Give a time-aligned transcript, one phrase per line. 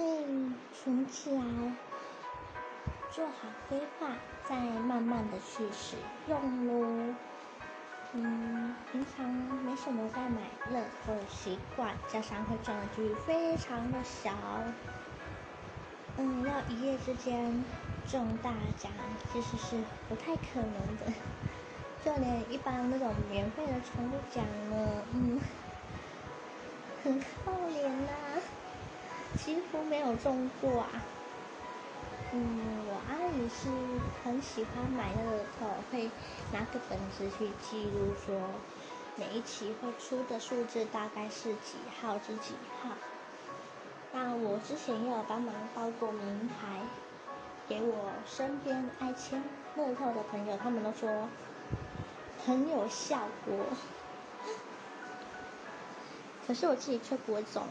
[0.00, 0.24] 会
[0.72, 1.42] 存起来，
[3.12, 4.08] 做好规划，
[4.48, 7.14] 再慢慢的去使用喽。
[8.14, 10.40] 嗯，平常没什么在买
[10.72, 14.32] 乐透的习惯，加上会中的几率非常的小，
[16.16, 17.62] 嗯，要一夜之间
[18.10, 18.90] 中大奖
[19.30, 19.76] 其实是
[20.08, 21.12] 不太可能的。
[22.02, 25.38] 就连一般那种免费的抽奖呢，嗯，
[27.04, 28.40] 很可怜呐，
[29.50, 30.88] 几乎没有中过啊。
[32.32, 33.68] 嗯，我阿姨是
[34.22, 36.08] 很喜欢买那个透，会
[36.52, 38.40] 拿个本子去记录，说
[39.16, 42.90] 每一期会出的数字大概是几号是几号。
[44.12, 46.82] 那我之前也有帮忙报过名牌，
[47.68, 49.42] 给我身边爱签
[49.74, 51.28] 乐透的朋友，他们都说
[52.46, 53.56] 很有效果。
[56.46, 57.64] 可是我自己却不会中，